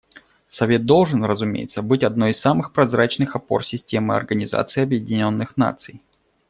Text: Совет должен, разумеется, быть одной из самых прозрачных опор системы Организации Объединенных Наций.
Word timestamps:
Совет 0.49 0.87
должен, 0.87 1.23
разумеется, 1.23 1.83
быть 1.83 2.01
одной 2.01 2.31
из 2.31 2.39
самых 2.39 2.73
прозрачных 2.73 3.35
опор 3.35 3.63
системы 3.63 4.15
Организации 4.15 4.81
Объединенных 4.81 5.57
Наций. 5.57 6.01